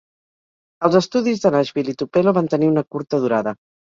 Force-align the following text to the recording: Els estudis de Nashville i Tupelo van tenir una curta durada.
Els 0.87 0.95
estudis 0.99 1.43
de 1.43 1.51
Nashville 1.57 1.95
i 1.95 1.99
Tupelo 2.01 2.35
van 2.39 2.51
tenir 2.53 2.71
una 2.73 2.87
curta 2.97 3.23
durada. 3.27 3.57